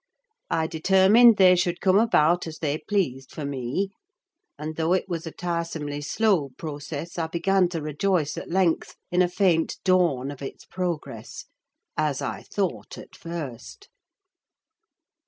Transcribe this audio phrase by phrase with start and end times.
[0.49, 3.89] I determined they should come about as they pleased for me;
[4.57, 9.21] and though it was a tiresomely slow process, I began to rejoice at length in
[9.21, 11.45] a faint dawn of its progress:
[11.97, 13.89] as I thought at first.